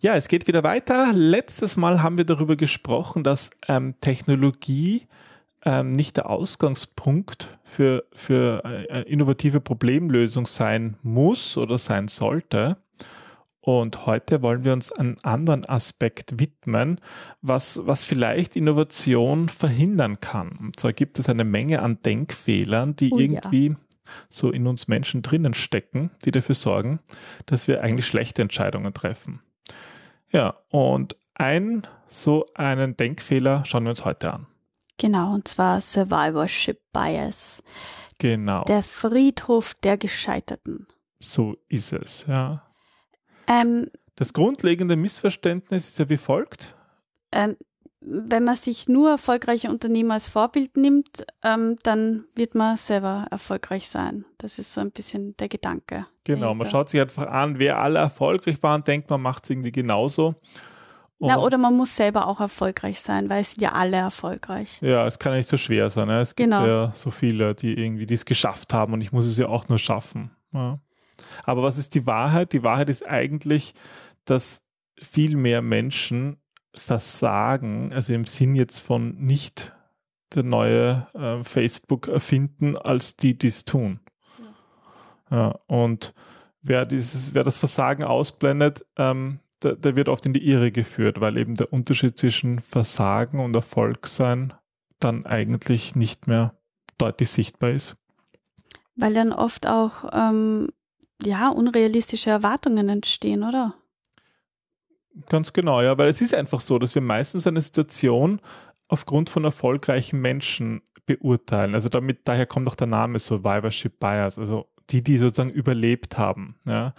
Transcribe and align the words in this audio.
Ja, 0.00 0.14
es 0.14 0.28
geht 0.28 0.46
wieder 0.46 0.62
weiter. 0.62 1.12
Letztes 1.12 1.76
Mal 1.76 2.02
haben 2.02 2.18
wir 2.18 2.24
darüber 2.24 2.54
gesprochen, 2.54 3.24
dass 3.24 3.50
ähm, 3.66 3.96
Technologie 4.00 5.08
ähm, 5.64 5.90
nicht 5.90 6.16
der 6.16 6.30
Ausgangspunkt 6.30 7.58
für, 7.64 8.04
für 8.12 8.62
äh, 8.64 9.02
innovative 9.10 9.60
Problemlösung 9.60 10.46
sein 10.46 10.96
muss 11.02 11.56
oder 11.56 11.78
sein 11.78 12.06
sollte. 12.06 12.76
Und 13.60 14.06
heute 14.06 14.40
wollen 14.40 14.64
wir 14.64 14.72
uns 14.72 14.92
einen 14.92 15.16
anderen 15.24 15.66
Aspekt 15.66 16.38
widmen, 16.38 17.00
was, 17.42 17.84
was 17.84 18.04
vielleicht 18.04 18.54
Innovation 18.54 19.48
verhindern 19.48 20.20
kann. 20.20 20.56
Und 20.60 20.78
zwar 20.78 20.92
gibt 20.92 21.18
es 21.18 21.28
eine 21.28 21.44
Menge 21.44 21.82
an 21.82 22.00
Denkfehlern, 22.02 22.94
die 22.94 23.10
oh, 23.10 23.18
irgendwie 23.18 23.70
ja. 23.70 23.76
so 24.30 24.52
in 24.52 24.68
uns 24.68 24.86
Menschen 24.86 25.22
drinnen 25.22 25.54
stecken, 25.54 26.12
die 26.24 26.30
dafür 26.30 26.54
sorgen, 26.54 27.00
dass 27.46 27.66
wir 27.66 27.82
eigentlich 27.82 28.06
schlechte 28.06 28.42
Entscheidungen 28.42 28.94
treffen. 28.94 29.40
Ja, 30.30 30.58
und 30.70 31.16
ein 31.34 31.86
so 32.06 32.46
einen 32.54 32.96
Denkfehler 32.96 33.64
schauen 33.64 33.84
wir 33.84 33.90
uns 33.90 34.04
heute 34.04 34.32
an. 34.32 34.46
Genau, 34.98 35.34
und 35.34 35.46
zwar 35.46 35.80
Survivorship 35.80 36.80
Bias. 36.92 37.62
Genau. 38.18 38.64
Der 38.64 38.82
Friedhof 38.82 39.74
der 39.74 39.96
Gescheiterten. 39.96 40.86
So 41.20 41.56
ist 41.68 41.92
es, 41.92 42.26
ja. 42.26 42.64
Ähm, 43.46 43.90
das 44.16 44.32
grundlegende 44.32 44.96
Missverständnis 44.96 45.88
ist 45.88 45.98
ja 45.98 46.08
wie 46.08 46.16
folgt. 46.16 46.76
Ähm, 47.30 47.56
wenn 48.00 48.44
man 48.44 48.54
sich 48.54 48.88
nur 48.88 49.10
erfolgreiche 49.10 49.68
Unternehmer 49.68 50.14
als 50.14 50.28
Vorbild 50.28 50.76
nimmt, 50.76 51.24
ähm, 51.42 51.76
dann 51.82 52.24
wird 52.34 52.54
man 52.54 52.76
selber 52.76 53.26
erfolgreich 53.30 53.88
sein. 53.88 54.24
Das 54.38 54.58
ist 54.58 54.72
so 54.72 54.80
ein 54.80 54.92
bisschen 54.92 55.36
der 55.36 55.48
Gedanke. 55.48 56.06
Genau, 56.24 56.40
dahinter. 56.40 56.54
man 56.54 56.70
schaut 56.70 56.90
sich 56.90 57.00
einfach 57.00 57.26
an, 57.26 57.58
wer 57.58 57.78
alle 57.78 57.98
erfolgreich 57.98 58.62
waren, 58.62 58.84
denkt, 58.84 59.10
man 59.10 59.20
macht 59.20 59.44
es 59.44 59.50
irgendwie 59.50 59.72
genauso. 59.72 60.36
Na, 61.20 61.40
oder 61.40 61.58
man 61.58 61.76
muss 61.76 61.96
selber 61.96 62.28
auch 62.28 62.38
erfolgreich 62.38 63.00
sein, 63.00 63.28
weil 63.28 63.40
es 63.40 63.50
sind 63.50 63.62
ja 63.62 63.72
alle 63.72 63.96
erfolgreich. 63.96 64.78
Ja, 64.80 65.04
es 65.04 65.18
kann 65.18 65.32
ja 65.32 65.38
nicht 65.38 65.48
so 65.48 65.56
schwer 65.56 65.90
sein. 65.90 66.06
Ne? 66.06 66.20
Es 66.20 66.36
gibt 66.36 66.48
genau. 66.48 66.64
ja 66.64 66.92
so 66.94 67.10
viele, 67.10 67.54
die 67.54 67.74
irgendwie 67.74 68.06
es 68.14 68.24
geschafft 68.24 68.72
haben 68.72 68.92
und 68.92 69.00
ich 69.00 69.10
muss 69.10 69.26
es 69.26 69.36
ja 69.36 69.48
auch 69.48 69.68
nur 69.68 69.78
schaffen. 69.78 70.30
Ja. 70.52 70.78
Aber 71.42 71.64
was 71.64 71.76
ist 71.76 71.96
die 71.96 72.06
Wahrheit? 72.06 72.52
Die 72.52 72.62
Wahrheit 72.62 72.88
ist 72.88 73.04
eigentlich, 73.04 73.74
dass 74.24 74.62
viel 74.96 75.36
mehr 75.36 75.60
Menschen 75.60 76.36
versagen, 76.74 77.92
also 77.92 78.12
im 78.12 78.24
Sinn 78.24 78.54
jetzt 78.54 78.80
von 78.80 79.16
nicht 79.16 79.72
der 80.34 80.42
neue 80.42 81.06
äh, 81.14 81.42
Facebook 81.42 82.08
erfinden, 82.08 82.76
als 82.76 83.16
die 83.16 83.36
dies 83.36 83.64
tun. 83.64 84.00
Ja. 85.30 85.36
ja. 85.36 85.58
und 85.66 86.14
wer 86.62 86.86
dieses, 86.86 87.34
wer 87.34 87.44
das 87.44 87.58
Versagen 87.58 88.04
ausblendet, 88.04 88.84
ähm, 88.96 89.40
der, 89.62 89.74
der, 89.74 89.96
wird 89.96 90.08
oft 90.08 90.24
in 90.26 90.32
die 90.32 90.46
Irre 90.46 90.70
geführt, 90.70 91.20
weil 91.20 91.36
eben 91.36 91.54
der 91.54 91.72
Unterschied 91.72 92.18
zwischen 92.18 92.60
Versagen 92.60 93.40
und 93.40 93.56
Erfolg 93.56 94.06
sein 94.06 94.52
dann 95.00 95.26
eigentlich 95.26 95.94
nicht 95.96 96.26
mehr 96.26 96.54
deutlich 96.96 97.30
sichtbar 97.30 97.70
ist. 97.70 97.96
Weil 98.96 99.14
dann 99.14 99.32
oft 99.32 99.66
auch 99.66 100.10
ähm, 100.12 100.68
ja 101.22 101.48
unrealistische 101.48 102.30
Erwartungen 102.30 102.88
entstehen, 102.88 103.42
oder? 103.42 103.74
Ganz 105.26 105.52
genau, 105.52 105.82
ja, 105.82 105.98
weil 105.98 106.08
es 106.08 106.20
ist 106.20 106.34
einfach 106.34 106.60
so, 106.60 106.78
dass 106.78 106.94
wir 106.94 107.02
meistens 107.02 107.46
eine 107.46 107.60
Situation 107.60 108.40
aufgrund 108.88 109.30
von 109.30 109.44
erfolgreichen 109.44 110.20
Menschen 110.20 110.82
beurteilen. 111.06 111.74
Also 111.74 111.88
damit, 111.88 112.20
daher 112.24 112.46
kommt 112.46 112.68
auch 112.68 112.74
der 112.74 112.86
Name 112.86 113.18
Survivorship 113.18 113.98
Bias, 113.98 114.38
also 114.38 114.66
die, 114.90 115.02
die 115.02 115.16
sozusagen 115.18 115.50
überlebt 115.50 116.18
haben. 116.18 116.56
Ja. 116.66 116.94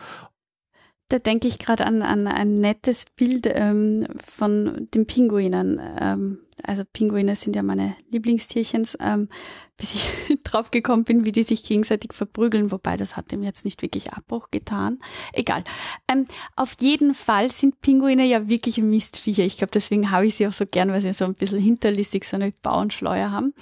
Da 1.10 1.18
denke 1.18 1.48
ich 1.48 1.58
gerade 1.58 1.86
an, 1.86 2.04
an 2.04 2.28
ein 2.28 2.56
nettes 2.56 3.06
Bild 3.16 3.48
ähm, 3.48 4.06
von 4.24 4.88
den 4.94 5.08
Pinguinen. 5.08 5.82
Ähm, 6.00 6.40
also 6.64 6.84
Pinguine 6.86 7.36
sind 7.36 7.56
ja 7.56 7.64
meine 7.64 7.96
Lieblingstierchens, 8.12 8.98
ähm, 9.00 9.30
bis 9.80 9.96
ich 9.96 10.38
drauf 10.44 10.70
gekommen 10.70 11.06
bin, 11.06 11.26
wie 11.26 11.32
die 11.32 11.44
sich 11.44 11.64
gegenseitig 11.64 12.14
verprügeln, 12.14 12.72
wobei 12.72 12.98
das 12.98 13.18
hat 13.18 13.32
dem 13.32 13.42
jetzt 13.42 13.66
nicht 13.66 13.82
wirklich 13.82 14.14
Abbruch 14.14 14.52
getan. 14.52 15.00
Egal. 15.34 15.64
Ähm, 16.08 16.26
auf 16.56 16.76
jeden 16.80 17.16
Fall 17.16 17.52
sind 17.52 17.82
Pinguine 17.82 18.26
ja 18.26 18.48
wirkliche 18.48 18.84
Mistviecher. 18.84 19.44
Ich 19.44 19.58
glaube, 19.58 19.72
deswegen 19.72 20.12
habe 20.12 20.28
ich 20.28 20.36
sie 20.36 20.46
auch 20.46 20.54
so 20.54 20.66
gern, 20.68 20.92
weil 20.92 21.02
sie 21.02 21.14
so 21.14 21.26
ein 21.26 21.34
bisschen 21.34 21.60
hinterlistig 21.60 22.26
so 22.26 22.36
eine 22.36 22.52
Bauernschleuer 22.52 23.32
haben. 23.32 23.54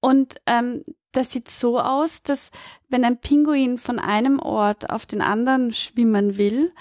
Und 0.00 0.34
ähm, 0.46 0.82
das 1.12 1.30
sieht 1.30 1.48
so 1.48 1.78
aus, 1.78 2.22
dass 2.22 2.50
wenn 2.88 3.04
ein 3.04 3.20
Pinguin 3.20 3.78
von 3.78 3.98
einem 3.98 4.40
Ort 4.40 4.90
auf 4.90 5.06
den 5.06 5.22
anderen 5.22 5.72
schwimmen 5.72 6.38
will, 6.38 6.72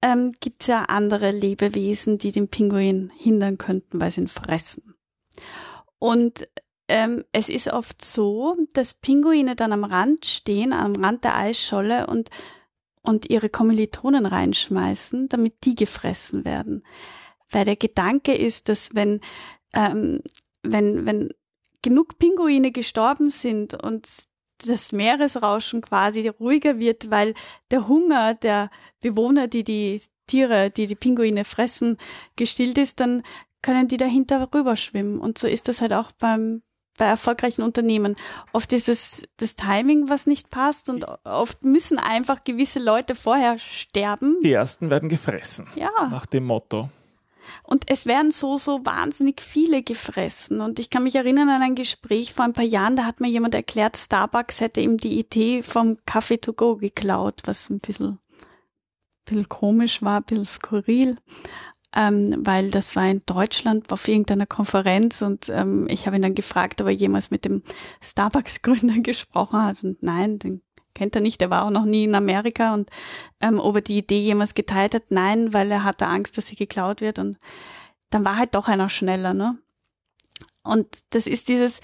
ähm, 0.00 0.32
gibt 0.40 0.62
es 0.62 0.68
ja 0.68 0.84
andere 0.84 1.32
Lebewesen, 1.32 2.16
die 2.16 2.32
den 2.32 2.48
Pinguin 2.48 3.12
hindern 3.14 3.58
könnten, 3.58 4.00
weil 4.00 4.10
sie 4.10 4.22
ihn 4.22 4.28
fressen. 4.28 4.94
Und 5.98 6.48
ähm, 6.92 7.24
es 7.32 7.48
ist 7.48 7.68
oft 7.68 8.04
so, 8.04 8.54
dass 8.74 8.92
Pinguine 8.92 9.56
dann 9.56 9.72
am 9.72 9.84
Rand 9.84 10.26
stehen, 10.26 10.74
am 10.74 10.94
Rand 11.02 11.24
der 11.24 11.36
Eisscholle 11.36 12.06
und, 12.06 12.28
und 13.00 13.30
ihre 13.30 13.48
Kommilitonen 13.48 14.26
reinschmeißen, 14.26 15.30
damit 15.30 15.64
die 15.64 15.74
gefressen 15.74 16.44
werden. 16.44 16.84
Weil 17.50 17.64
der 17.64 17.76
Gedanke 17.76 18.34
ist, 18.34 18.68
dass 18.68 18.94
wenn, 18.94 19.20
ähm, 19.72 20.20
wenn, 20.62 21.06
wenn 21.06 21.30
genug 21.80 22.18
Pinguine 22.18 22.72
gestorben 22.72 23.30
sind 23.30 23.82
und 23.82 24.06
das 24.66 24.92
Meeresrauschen 24.92 25.80
quasi 25.80 26.28
ruhiger 26.28 26.78
wird, 26.78 27.10
weil 27.10 27.32
der 27.70 27.88
Hunger 27.88 28.34
der 28.34 28.70
Bewohner, 29.00 29.48
die 29.48 29.64
die 29.64 30.02
Tiere, 30.26 30.70
die 30.70 30.86
die 30.86 30.94
Pinguine 30.94 31.44
fressen, 31.44 31.96
gestillt 32.36 32.76
ist, 32.76 33.00
dann 33.00 33.22
können 33.62 33.88
die 33.88 33.96
dahinter 33.96 34.46
rüberschwimmen. 34.54 35.20
Und 35.20 35.38
so 35.38 35.48
ist 35.48 35.68
das 35.68 35.80
halt 35.80 35.94
auch 35.94 36.12
beim, 36.12 36.62
bei 36.98 37.06
erfolgreichen 37.06 37.62
Unternehmen. 37.62 38.16
Oft 38.52 38.72
ist 38.72 38.88
es 38.88 39.24
das 39.36 39.56
Timing, 39.56 40.08
was 40.08 40.26
nicht 40.26 40.50
passt 40.50 40.88
und 40.88 41.06
oft 41.24 41.64
müssen 41.64 41.98
einfach 41.98 42.44
gewisse 42.44 42.78
Leute 42.78 43.14
vorher 43.14 43.58
sterben. 43.58 44.38
Die 44.42 44.52
ersten 44.52 44.90
werden 44.90 45.08
gefressen. 45.08 45.66
Ja. 45.74 45.90
Nach 46.10 46.26
dem 46.26 46.44
Motto. 46.44 46.88
Und 47.62 47.84
es 47.90 48.06
werden 48.06 48.30
so, 48.30 48.58
so 48.58 48.84
wahnsinnig 48.84 49.40
viele 49.40 49.82
gefressen. 49.82 50.60
Und 50.60 50.78
ich 50.78 50.90
kann 50.90 51.02
mich 51.02 51.16
erinnern 51.16 51.48
an 51.48 51.62
ein 51.62 51.74
Gespräch 51.74 52.32
vor 52.32 52.44
ein 52.44 52.52
paar 52.52 52.64
Jahren, 52.64 52.96
da 52.96 53.04
hat 53.04 53.20
mir 53.20 53.28
jemand 53.28 53.54
erklärt, 53.54 53.96
Starbucks 53.96 54.60
hätte 54.60 54.80
ihm 54.80 54.96
die 54.96 55.18
Idee 55.18 55.62
vom 55.62 55.98
Kaffee 56.06 56.38
to 56.38 56.52
go 56.52 56.76
geklaut, 56.76 57.42
was 57.44 57.68
ein 57.70 57.80
bisschen, 57.80 58.18
bisschen 59.24 59.48
komisch 59.48 60.02
war, 60.02 60.18
ein 60.18 60.24
bisschen 60.24 60.46
skurril. 60.46 61.16
Ähm, 61.94 62.36
weil 62.38 62.70
das 62.70 62.96
war 62.96 63.08
in 63.08 63.22
Deutschland 63.26 63.92
auf 63.92 64.08
irgendeiner 64.08 64.46
Konferenz 64.46 65.20
und 65.20 65.50
ähm, 65.50 65.86
ich 65.90 66.06
habe 66.06 66.16
ihn 66.16 66.22
dann 66.22 66.34
gefragt, 66.34 66.80
ob 66.80 66.86
er 66.86 66.94
jemals 66.94 67.30
mit 67.30 67.44
dem 67.44 67.62
Starbucks-Gründer 68.00 68.98
gesprochen 69.02 69.62
hat. 69.62 69.84
Und 69.84 70.02
nein, 70.02 70.38
den 70.38 70.62
kennt 70.94 71.14
er 71.14 71.20
nicht, 71.20 71.42
er 71.42 71.50
war 71.50 71.64
auch 71.64 71.70
noch 71.70 71.84
nie 71.84 72.04
in 72.04 72.14
Amerika. 72.14 72.74
Und 72.74 72.90
ähm, 73.40 73.58
ob 73.58 73.76
er 73.76 73.82
die 73.82 73.98
Idee 73.98 74.20
jemals 74.20 74.54
geteilt 74.54 74.94
hat, 74.94 75.10
nein, 75.10 75.52
weil 75.52 75.70
er 75.70 75.84
hatte 75.84 76.06
Angst, 76.06 76.38
dass 76.38 76.46
sie 76.46 76.56
geklaut 76.56 77.00
wird. 77.00 77.18
Und 77.18 77.38
dann 78.10 78.24
war 78.24 78.36
halt 78.36 78.54
doch 78.54 78.68
einer 78.68 78.88
schneller, 78.88 79.34
ne? 79.34 79.58
Und 80.62 80.86
das 81.10 81.26
ist 81.26 81.48
dieses, 81.48 81.80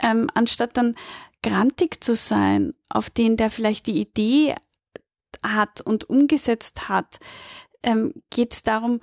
ähm, 0.00 0.28
anstatt 0.34 0.76
dann 0.76 0.94
grantig 1.42 2.02
zu 2.02 2.14
sein 2.14 2.74
auf 2.88 3.10
den, 3.10 3.36
der 3.36 3.50
vielleicht 3.50 3.86
die 3.86 4.00
Idee 4.00 4.54
hat 5.42 5.80
und 5.80 6.08
umgesetzt 6.10 6.88
hat, 6.88 7.18
ähm, 7.82 8.12
geht 8.30 8.54
es 8.54 8.62
darum, 8.62 9.00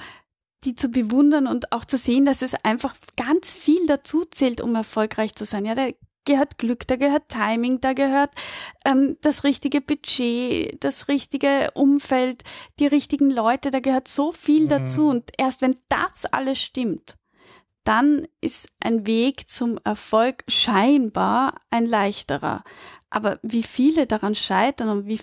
die 0.65 0.75
zu 0.75 0.89
bewundern 0.89 1.47
und 1.47 1.71
auch 1.71 1.85
zu 1.85 1.97
sehen, 1.97 2.25
dass 2.25 2.41
es 2.41 2.53
einfach 2.63 2.95
ganz 3.15 3.53
viel 3.53 3.85
dazu 3.87 4.23
zählt, 4.23 4.61
um 4.61 4.75
erfolgreich 4.75 5.35
zu 5.35 5.45
sein. 5.45 5.65
Ja, 5.65 5.75
da 5.75 5.87
gehört 6.25 6.57
Glück, 6.57 6.87
da 6.87 6.95
gehört 6.95 7.29
Timing, 7.29 7.79
da 7.79 7.93
gehört 7.93 8.31
ähm, 8.83 9.17
das 9.21 9.43
richtige 9.43 9.79
Budget, 9.79 10.83
das 10.83 11.07
richtige 11.07 11.71
Umfeld, 11.75 12.43
die 12.79 12.87
richtigen 12.87 13.29
Leute, 13.29 13.71
da 13.71 13.79
gehört 13.79 14.07
so 14.07 14.31
viel 14.31 14.63
mhm. 14.63 14.69
dazu. 14.69 15.07
Und 15.07 15.31
erst 15.37 15.61
wenn 15.61 15.75
das 15.87 16.25
alles 16.25 16.59
stimmt, 16.59 17.15
dann 17.83 18.27
ist 18.41 18.67
ein 18.79 19.05
Weg 19.05 19.47
zum 19.47 19.79
Erfolg 19.83 20.43
scheinbar 20.47 21.59
ein 21.69 21.85
leichterer. 21.85 22.63
Aber 23.11 23.39
wie 23.43 23.63
viele 23.63 24.07
daran 24.07 24.35
scheitern 24.35 24.89
und 24.89 25.07
wie, 25.07 25.21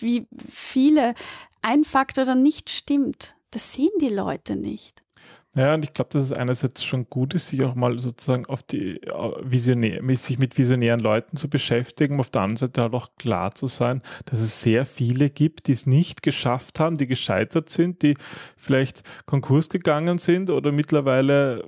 wie 0.00 0.26
viele 0.50 1.14
ein 1.62 1.84
Faktor 1.84 2.24
dann 2.24 2.42
nicht 2.42 2.68
stimmt, 2.68 3.36
das 3.54 3.72
sehen 3.72 3.90
die 4.00 4.08
Leute 4.08 4.56
nicht. 4.56 5.02
Ja, 5.56 5.74
und 5.74 5.84
ich 5.84 5.92
glaube, 5.92 6.10
dass 6.10 6.24
es 6.24 6.32
einerseits 6.32 6.82
schon 6.82 7.08
gut 7.08 7.32
ist, 7.34 7.46
sich 7.46 7.62
auch 7.64 7.76
mal 7.76 7.96
sozusagen 8.00 8.46
auf 8.46 8.64
die 8.64 9.00
Visionär, 9.40 10.02
sich 10.16 10.36
mit 10.36 10.58
visionären 10.58 10.98
Leuten 10.98 11.36
zu 11.36 11.48
beschäftigen, 11.48 12.18
auf 12.18 12.30
der 12.30 12.42
anderen 12.42 12.56
Seite 12.56 12.82
halt 12.82 12.92
auch 12.92 13.10
klar 13.18 13.54
zu 13.54 13.68
sein, 13.68 14.02
dass 14.24 14.40
es 14.40 14.60
sehr 14.60 14.84
viele 14.84 15.30
gibt, 15.30 15.68
die 15.68 15.72
es 15.72 15.86
nicht 15.86 16.24
geschafft 16.24 16.80
haben, 16.80 16.98
die 16.98 17.06
gescheitert 17.06 17.70
sind, 17.70 18.02
die 18.02 18.16
vielleicht 18.56 19.04
Konkurs 19.26 19.68
gegangen 19.68 20.18
sind 20.18 20.50
oder 20.50 20.72
mittlerweile 20.72 21.64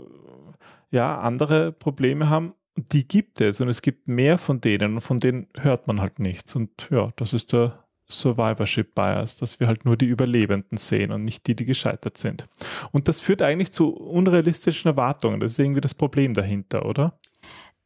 ja 0.91 1.21
andere 1.21 1.71
Probleme 1.71 2.29
haben. 2.29 2.55
Die 2.77 3.07
gibt 3.07 3.41
es 3.41 3.61
und 3.61 3.69
es 3.69 3.83
gibt 3.83 4.09
mehr 4.09 4.37
von 4.37 4.61
denen 4.61 4.97
und 4.97 5.01
von 5.01 5.21
denen 5.21 5.47
hört 5.57 5.87
man 5.87 6.01
halt 6.01 6.19
nichts. 6.19 6.57
Und 6.57 6.89
ja, 6.91 7.13
das 7.17 7.33
ist 7.33 7.53
der 7.53 7.86
Survivorship 8.09 8.95
Bias, 8.95 9.37
dass 9.37 9.59
wir 9.59 9.67
halt 9.67 9.85
nur 9.85 9.97
die 9.97 10.07
Überlebenden 10.07 10.79
sehen 10.79 11.13
und 11.13 11.25
nicht 11.25 11.47
die, 11.47 11.57
die 11.57 11.65
gescheitert 11.65 12.17
sind. 12.17 12.47
Und 12.93 13.09
das 13.09 13.21
führt 13.21 13.43
eigentlich 13.43 13.73
zu 13.73 13.89
unrealistischen 13.89 14.89
Erwartungen. 14.89 15.41
Das 15.41 15.53
ist 15.53 15.59
irgendwie 15.59 15.81
das 15.81 15.95
Problem 15.95 16.35
dahinter, 16.35 16.87
oder? 16.87 17.19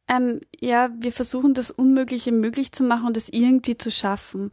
Ähm, 0.07 0.41
ja, 0.59 0.89
wir 0.99 1.11
versuchen 1.11 1.53
das 1.53 1.71
Unmögliche 1.71 2.31
möglich 2.31 2.71
zu 2.71 2.83
machen 2.83 3.07
und 3.07 3.17
das 3.17 3.29
irgendwie 3.29 3.77
zu 3.77 3.89
schaffen. 3.89 4.51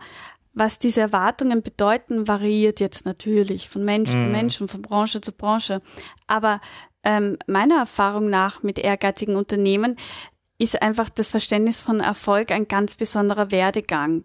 Was 0.55 0.79
diese 0.79 1.01
Erwartungen 1.01 1.63
bedeuten, 1.63 2.27
variiert 2.27 2.81
jetzt 2.81 3.05
natürlich 3.05 3.69
von 3.69 3.85
Mensch 3.85 4.11
mm. 4.11 4.13
zu 4.13 4.19
mhm. 4.19 4.33
Mensch 4.33 4.61
und 4.61 4.71
von 4.71 4.83
Branche 4.83 5.21
zu 5.21 5.33
Branche. 5.33 5.83
Aber 6.27 6.61
ähm, 7.05 7.37
meiner 7.47 7.77
Erfahrung 7.77 8.31
nach 8.31 8.63
mit 8.63 8.79
ehrgeizigen 8.79 9.37
Unternehmen 9.37 9.97
ist 10.59 10.83
einfach 10.83 11.09
das 11.09 11.29
Verständnis 11.29 11.79
von 11.79 12.01
Erfolg 12.01 12.51
ein 12.51 12.67
ganz 12.67 12.97
besonderer 12.97 13.51
Werdegang. 13.51 14.25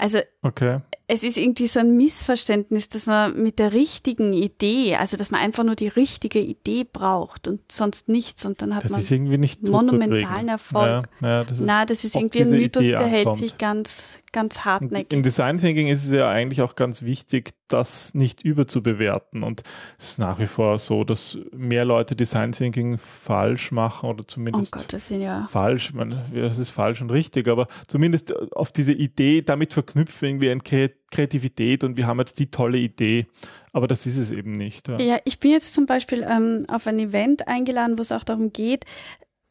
Also 0.00 0.22
okay. 0.42 0.80
Es 1.12 1.24
ist 1.24 1.36
irgendwie 1.38 1.66
so 1.66 1.80
ein 1.80 1.96
Missverständnis, 1.96 2.88
dass 2.88 3.06
man 3.06 3.42
mit 3.42 3.58
der 3.58 3.72
richtigen 3.72 4.32
Idee, 4.32 4.94
also 4.94 5.16
dass 5.16 5.32
man 5.32 5.40
einfach 5.40 5.64
nur 5.64 5.74
die 5.74 5.88
richtige 5.88 6.38
Idee 6.38 6.86
braucht 6.90 7.48
und 7.48 7.60
sonst 7.70 8.08
nichts 8.08 8.46
und 8.46 8.62
dann 8.62 8.76
hat 8.76 8.84
das 8.84 8.92
man 8.92 9.00
ist 9.00 9.10
irgendwie 9.10 9.36
nicht 9.36 9.66
monumentalen 9.66 10.46
Erfolg. 10.46 11.08
Ja, 11.20 11.28
ja, 11.28 11.44
das 11.44 11.58
ist 11.58 11.66
Na, 11.66 11.84
das 11.84 12.04
ist 12.04 12.14
irgendwie 12.14 12.42
ein 12.42 12.50
Mythos, 12.50 12.84
Idee 12.84 12.90
der 12.90 13.00
ankommt. 13.00 13.26
hält 13.26 13.36
sich 13.38 13.58
ganz, 13.58 14.18
ganz 14.30 14.64
hartnäckig. 14.64 15.12
Im 15.12 15.24
Design 15.24 15.58
Thinking 15.58 15.88
ist 15.88 16.06
es 16.06 16.12
ja 16.12 16.30
eigentlich 16.30 16.62
auch 16.62 16.76
ganz 16.76 17.02
wichtig, 17.02 17.54
das 17.66 18.14
nicht 18.14 18.42
überzubewerten 18.42 19.42
und 19.42 19.64
es 19.98 20.12
ist 20.12 20.18
nach 20.20 20.38
wie 20.38 20.46
vor 20.46 20.78
so, 20.78 21.02
dass 21.02 21.38
mehr 21.50 21.84
Leute 21.84 22.14
Design 22.14 22.52
Thinking 22.52 22.98
falsch 22.98 23.72
machen 23.72 24.10
oder 24.10 24.28
zumindest 24.28 24.72
oh 24.76 24.78
Gott, 24.78 24.92
das 24.92 25.08
ja. 25.08 25.48
falsch, 25.50 25.90
ich 25.90 25.94
meine, 25.94 26.22
es 26.34 26.58
ist 26.58 26.70
falsch 26.70 27.00
und 27.00 27.10
richtig, 27.10 27.48
aber 27.48 27.66
zumindest 27.88 28.32
auf 28.52 28.70
diese 28.70 28.92
Idee 28.92 29.42
damit 29.42 29.72
verknüpfen 29.72 30.28
irgendwie 30.28 30.50
ein 30.50 30.62
Kreativität 31.10 31.84
und 31.84 31.96
wir 31.96 32.06
haben 32.06 32.18
jetzt 32.18 32.38
die 32.38 32.50
tolle 32.50 32.78
Idee. 32.78 33.26
Aber 33.72 33.86
das 33.86 34.06
ist 34.06 34.16
es 34.16 34.30
eben 34.30 34.52
nicht. 34.52 34.88
Ja, 34.88 34.98
ja 34.98 35.18
ich 35.24 35.40
bin 35.40 35.50
jetzt 35.50 35.74
zum 35.74 35.86
Beispiel 35.86 36.26
ähm, 36.28 36.66
auf 36.68 36.86
ein 36.86 36.98
Event 36.98 37.48
eingeladen, 37.48 37.98
wo 37.98 38.02
es 38.02 38.12
auch 38.12 38.24
darum 38.24 38.52
geht, 38.52 38.84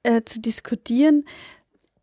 äh, 0.03 0.23
zu 0.23 0.41
diskutieren, 0.41 1.25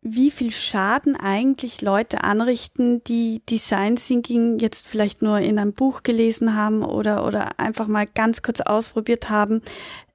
wie 0.01 0.31
viel 0.31 0.51
Schaden 0.51 1.15
eigentlich 1.15 1.81
Leute 1.81 2.23
anrichten, 2.23 3.03
die 3.03 3.41
Design 3.49 3.95
Thinking 3.95 4.59
jetzt 4.59 4.87
vielleicht 4.87 5.21
nur 5.21 5.39
in 5.39 5.59
einem 5.59 5.73
Buch 5.73 6.03
gelesen 6.03 6.55
haben 6.55 6.83
oder, 6.83 7.25
oder 7.25 7.59
einfach 7.59 7.87
mal 7.87 8.07
ganz 8.07 8.41
kurz 8.41 8.61
ausprobiert 8.61 9.29
haben, 9.29 9.61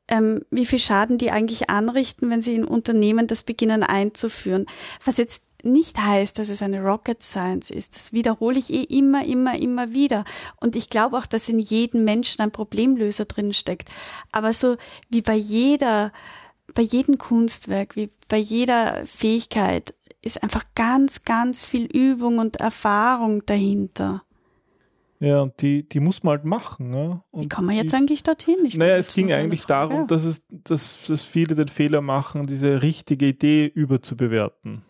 ähm, 0.08 0.42
wie 0.50 0.66
viel 0.66 0.78
Schaden 0.78 1.18
die 1.18 1.30
eigentlich 1.30 1.70
anrichten, 1.70 2.30
wenn 2.30 2.42
sie 2.42 2.54
in 2.54 2.64
Unternehmen 2.64 3.26
das 3.26 3.42
beginnen 3.42 3.82
einzuführen. 3.82 4.66
Was 5.04 5.16
jetzt 5.16 5.44
nicht 5.64 5.98
heißt, 5.98 6.38
dass 6.38 6.48
es 6.48 6.62
eine 6.62 6.82
Rocket 6.82 7.22
Science 7.22 7.70
ist. 7.70 7.94
Das 7.94 8.12
wiederhole 8.12 8.58
ich 8.58 8.72
eh 8.72 8.82
immer, 8.82 9.24
immer, 9.24 9.58
immer 9.58 9.92
wieder. 9.92 10.24
Und 10.60 10.76
ich 10.76 10.90
glaube 10.90 11.16
auch, 11.16 11.26
dass 11.26 11.48
in 11.48 11.58
jedem 11.58 12.04
Menschen 12.04 12.40
ein 12.42 12.50
Problemlöser 12.50 13.24
drin 13.24 13.52
steckt. 13.52 13.88
Aber 14.30 14.52
so 14.52 14.76
wie 15.08 15.22
bei 15.22 15.34
jeder, 15.34 16.12
bei 16.74 16.82
jedem 16.82 17.18
Kunstwerk, 17.18 17.96
wie 17.96 18.10
bei 18.28 18.38
jeder 18.38 19.06
Fähigkeit 19.06 19.94
ist 20.22 20.42
einfach 20.42 20.64
ganz, 20.74 21.24
ganz 21.24 21.64
viel 21.64 21.86
Übung 21.86 22.38
und 22.38 22.56
Erfahrung 22.56 23.44
dahinter. 23.46 24.22
Ja, 25.18 25.40
und 25.40 25.62
die, 25.62 25.88
die 25.88 26.00
muss 26.00 26.24
man 26.24 26.32
halt 26.32 26.44
machen. 26.44 26.90
Ne? 26.90 27.22
Und 27.30 27.44
Wie 27.44 27.48
kommen 27.48 27.68
wir 27.68 27.76
jetzt 27.76 27.94
eigentlich 27.94 28.24
dorthin? 28.24 28.64
Ich 28.64 28.76
naja, 28.76 28.96
es 28.96 29.14
ging 29.14 29.32
eigentlich 29.32 29.66
darum, 29.66 30.08
dass, 30.08 30.24
es, 30.24 30.42
dass, 30.48 30.98
dass 31.06 31.22
viele 31.22 31.54
den 31.54 31.68
Fehler 31.68 32.00
machen, 32.00 32.46
diese 32.46 32.82
richtige 32.82 33.26
Idee 33.26 33.66
überzubewerten 33.66 34.82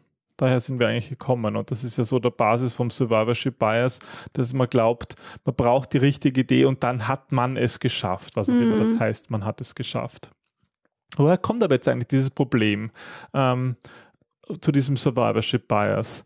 daher 0.43 0.61
sind 0.61 0.79
wir 0.81 0.89
eigentlich 0.89 1.09
gekommen. 1.09 1.57
Und 1.57 1.71
das 1.71 1.85
ist 1.85 1.99
ja 1.99 2.05
so 2.05 2.19
der 2.19 2.31
Basis 2.31 2.73
vom 2.73 2.91
Survivorship 2.91 3.59
Bias, 3.59 4.01
dass 4.33 4.53
man 4.53 4.69
glaubt, 4.69 5.15
man 5.45 5.55
braucht 5.55 5.93
die 5.93 5.99
richtige 5.99 6.41
Idee 6.41 6.65
und 6.65 6.83
dann 6.83 7.09
hat 7.09 7.33
man 7.33 7.57
es 7.57 7.79
geschafft, 7.81 8.37
was 8.37 8.49
auch 8.49 8.55
mhm. 8.55 8.73
immer 8.73 8.79
das 8.79 8.99
heißt, 8.99 9.31
man 9.31 9.45
hat 9.45 9.61
es 9.61 9.75
geschafft. 9.75 10.31
Woher 11.17 11.39
kommt 11.39 11.63
aber 11.63 11.75
jetzt 11.75 11.89
eigentlich 11.89 12.09
dieses 12.09 12.31
Problem 12.31 12.91
ähm, 13.35 13.77
zu 14.61 14.73
diesem 14.73 14.97
Survivorship 14.97 15.69
Bias? 15.69 16.25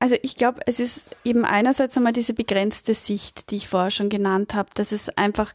Also 0.00 0.16
ich 0.20 0.36
glaube, 0.36 0.60
es 0.66 0.80
ist 0.80 1.16
eben 1.24 1.46
einerseits 1.46 1.96
einmal 1.96 2.12
diese 2.12 2.34
begrenzte 2.34 2.92
Sicht, 2.92 3.50
die 3.50 3.56
ich 3.56 3.68
vorher 3.68 3.90
schon 3.90 4.10
genannt 4.10 4.54
habe, 4.54 4.68
dass 4.74 4.92
es 4.92 5.08
einfach 5.16 5.54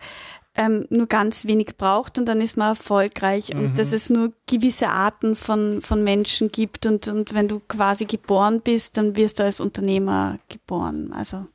ähm, 0.60 0.86
nur 0.90 1.08
ganz 1.08 1.46
wenig 1.46 1.78
braucht 1.78 2.20
und 2.20 2.26
dann 2.26 2.42
ist 2.42 2.58
man 2.58 2.68
erfolgreich 2.68 3.54
mhm. 3.54 3.60
und 3.60 3.80
dass 3.80 3.94
es 3.94 4.10
nur 4.10 4.34
gewisse 4.46 4.90
Arten 4.90 5.38
von, 5.38 5.82
von 5.82 6.04
Menschen 6.04 6.50
gibt 6.50 6.86
und, 6.86 7.08
und 7.08 7.34
wenn 7.34 7.48
du 7.48 7.62
quasi 7.70 8.04
geboren 8.04 8.60
bist, 8.62 8.98
dann 8.98 9.16
wirst 9.16 9.40
du 9.40 9.44
als 9.44 9.62
Unternehmer 9.62 10.38
geboren. 10.50 11.14
Also 11.14 11.46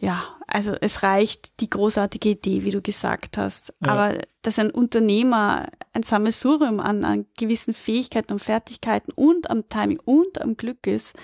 ja, 0.00 0.24
also 0.46 0.72
es 0.80 1.02
reicht 1.02 1.60
die 1.60 1.68
großartige 1.68 2.30
Idee, 2.30 2.64
wie 2.64 2.70
du 2.70 2.80
gesagt 2.80 3.36
hast. 3.36 3.74
Ja. 3.84 3.90
Aber 3.90 4.18
dass 4.40 4.58
ein 4.58 4.70
Unternehmer 4.70 5.68
ein 5.92 6.02
Sammelsurium 6.02 6.80
an, 6.80 7.04
an 7.04 7.26
gewissen 7.38 7.74
Fähigkeiten 7.74 8.32
und 8.32 8.40
Fertigkeiten 8.40 9.12
und 9.12 9.50
am 9.50 9.68
Timing 9.68 10.00
und 10.06 10.40
am 10.40 10.56
Glück 10.56 10.86
ist, 10.86 11.14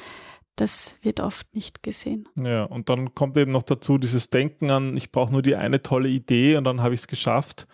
das 0.61 0.97
wird 1.03 1.21
oft 1.21 1.55
nicht 1.55 1.83
gesehen. 1.83 2.29
Ja, 2.43 2.65
und 2.65 2.89
dann 2.89 3.15
kommt 3.15 3.37
eben 3.37 3.53
noch 3.53 3.63
dazu 3.63 3.97
dieses 3.99 4.31
Denken 4.31 4.71
an, 4.71 4.97
ich 4.97 5.13
brauche 5.13 5.33
nur 5.33 5.43
die 5.43 5.57
eine 5.57 5.83
tolle 5.83 6.09
Idee 6.09 6.57
und 6.57 6.65
dann 6.65 6.83
habe 6.83 6.95
ich 6.95 7.01
es 7.01 7.07
geschafft. 7.07 7.67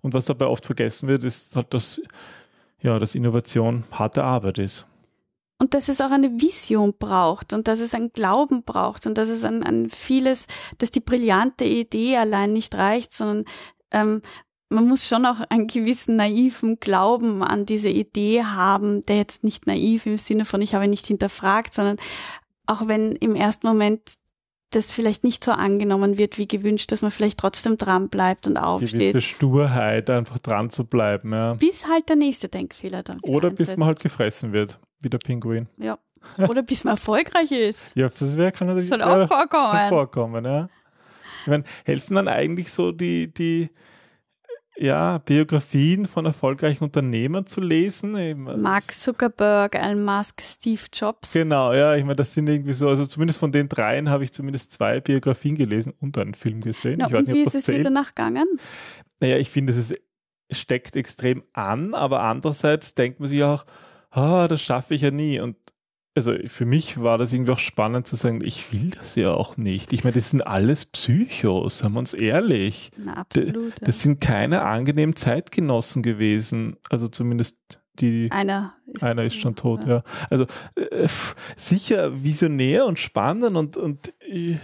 Und 0.00 0.14
was 0.14 0.24
dabei 0.24 0.46
oft 0.46 0.66
vergessen 0.66 1.08
wird, 1.08 1.24
ist 1.24 1.54
halt, 1.56 1.74
dass, 1.74 2.00
ja, 2.80 2.98
dass 2.98 3.14
Innovation 3.14 3.84
harte 3.92 4.24
Arbeit 4.24 4.58
ist. 4.58 4.86
Und 5.58 5.74
dass 5.74 5.88
es 5.88 6.00
auch 6.00 6.10
eine 6.10 6.40
Vision 6.40 6.94
braucht 6.98 7.52
und 7.52 7.68
dass 7.68 7.78
es 7.78 7.94
ein 7.94 8.12
Glauben 8.12 8.64
braucht 8.64 9.06
und 9.06 9.16
dass 9.16 9.28
es 9.28 9.44
an, 9.44 9.62
an 9.62 9.88
vieles, 9.88 10.46
dass 10.78 10.90
die 10.90 11.00
brillante 11.00 11.64
Idee 11.64 12.16
allein 12.16 12.52
nicht 12.52 12.74
reicht, 12.74 13.12
sondern 13.12 13.44
ähm, 13.92 14.22
man 14.72 14.88
muss 14.88 15.06
schon 15.06 15.26
auch 15.26 15.40
einen 15.48 15.66
gewissen 15.66 16.16
naiven 16.16 16.80
Glauben 16.80 17.42
an 17.42 17.66
diese 17.66 17.88
Idee 17.88 18.44
haben, 18.44 19.02
der 19.02 19.16
jetzt 19.16 19.44
nicht 19.44 19.66
naiv 19.66 20.06
im 20.06 20.18
Sinne 20.18 20.44
von 20.44 20.62
ich 20.62 20.74
habe 20.74 20.88
nicht 20.88 21.06
hinterfragt, 21.06 21.74
sondern 21.74 21.96
auch 22.66 22.88
wenn 22.88 23.12
im 23.12 23.34
ersten 23.34 23.66
Moment 23.66 24.00
das 24.70 24.90
vielleicht 24.90 25.22
nicht 25.22 25.44
so 25.44 25.52
angenommen 25.52 26.18
wird 26.18 26.38
wie 26.38 26.48
gewünscht, 26.48 26.92
dass 26.92 27.02
man 27.02 27.10
vielleicht 27.10 27.38
trotzdem 27.38 27.76
dran 27.76 28.08
bleibt 28.08 28.46
und 28.46 28.56
aufsteht. 28.56 29.12
Gewisse 29.12 29.20
Sturheit, 29.20 30.08
einfach 30.08 30.38
dran 30.38 30.70
zu 30.70 30.84
bleiben, 30.86 31.32
ja. 31.32 31.54
Bis 31.54 31.86
halt 31.86 32.08
der 32.08 32.16
nächste 32.16 32.48
Denkfehler 32.48 33.02
dann. 33.02 33.20
Oder 33.20 33.50
bis 33.50 33.76
man 33.76 33.88
halt 33.88 34.00
gefressen 34.00 34.52
wird, 34.52 34.78
wie 35.00 35.10
der 35.10 35.18
Pinguin. 35.18 35.68
Ja. 35.76 35.98
Oder 36.38 36.62
bis 36.62 36.84
man 36.84 36.92
erfolgreich 36.94 37.50
ist. 37.50 37.86
Ja, 37.94 38.08
das 38.08 38.36
wäre 38.36 38.52
kann 38.52 38.68
natürlich 38.68 38.88
Soll 38.88 39.02
auch 39.02 39.28
vorkommen. 39.28 39.88
vorkommen, 39.88 40.44
ja. 40.44 40.68
Ich 41.42 41.48
meine, 41.48 41.64
helfen 41.84 42.14
dann 42.14 42.28
eigentlich 42.28 42.72
so 42.72 42.92
die, 42.92 43.32
die, 43.32 43.68
ja, 44.76 45.18
Biografien 45.18 46.06
von 46.06 46.24
erfolgreichen 46.24 46.84
Unternehmern 46.84 47.46
zu 47.46 47.60
lesen. 47.60 48.12
Mark 48.60 48.94
Zuckerberg, 48.94 49.74
Elon 49.74 50.04
Musk, 50.04 50.40
Steve 50.40 50.80
Jobs. 50.92 51.32
Genau, 51.32 51.72
ja, 51.72 51.94
ich 51.94 52.04
meine, 52.04 52.16
das 52.16 52.32
sind 52.34 52.48
irgendwie 52.48 52.72
so, 52.72 52.88
also 52.88 53.04
zumindest 53.04 53.38
von 53.38 53.52
den 53.52 53.68
dreien 53.68 54.08
habe 54.08 54.24
ich 54.24 54.32
zumindest 54.32 54.72
zwei 54.72 55.00
Biografien 55.00 55.56
gelesen 55.56 55.92
und 56.00 56.16
einen 56.18 56.34
Film 56.34 56.60
gesehen. 56.60 56.96
Na, 56.98 57.06
ich 57.06 57.12
weiß 57.12 57.26
nicht, 57.26 57.38
ob 57.38 57.44
das 57.44 57.54
ist 57.54 57.68
es 57.68 57.74
wieder 57.74 57.90
nachgegangen? 57.90 58.46
Naja, 59.20 59.36
ich 59.36 59.50
finde, 59.50 59.72
es 59.72 59.92
steckt 60.50 60.96
extrem 60.96 61.42
an, 61.52 61.94
aber 61.94 62.22
andererseits 62.22 62.94
denkt 62.94 63.20
man 63.20 63.28
sich 63.28 63.44
auch, 63.44 63.64
oh, 64.14 64.46
das 64.48 64.62
schaffe 64.62 64.94
ich 64.94 65.02
ja 65.02 65.10
nie. 65.10 65.40
Und 65.40 65.56
also 66.14 66.34
für 66.46 66.66
mich 66.66 67.00
war 67.00 67.18
das 67.18 67.32
irgendwie 67.32 67.52
auch 67.52 67.58
spannend 67.58 68.06
zu 68.06 68.16
sagen, 68.16 68.42
ich 68.44 68.72
will 68.72 68.90
das 68.90 69.14
ja 69.14 69.32
auch 69.32 69.56
nicht. 69.56 69.92
Ich 69.92 70.04
meine, 70.04 70.14
das 70.14 70.30
sind 70.30 70.46
alles 70.46 70.84
Psychos, 70.84 71.78
sagen 71.78 71.94
wir 71.94 72.00
uns 72.00 72.12
ehrlich. 72.12 72.90
Na, 72.98 73.14
absolut. 73.14 73.74
Das 73.80 74.00
sind 74.00 74.20
keine 74.20 74.62
angenehmen 74.62 75.16
Zeitgenossen 75.16 76.02
gewesen. 76.02 76.76
Also 76.90 77.08
zumindest 77.08 77.56
die. 77.98 78.30
Einer 78.30 78.74
ist, 78.86 79.02
einer 79.02 79.24
ist 79.24 79.36
schon 79.36 79.54
tot, 79.54 79.84
ja. 79.84 79.96
ja. 79.96 80.04
Also 80.28 80.46
äh, 80.76 81.08
sicher 81.56 82.22
visionär 82.22 82.86
und 82.86 82.98
spannend 82.98 83.56
und, 83.56 83.76
und 83.76 84.12
äh, 84.20 84.56